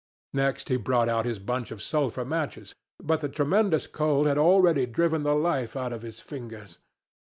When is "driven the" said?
4.87-5.35